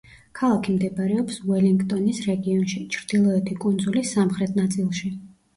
[0.37, 5.17] ქალაქი მდებარეობს უელინგტონის რეგიონში, ჩრდილოეთი კუნძულის სამხრეთ ნაწილში.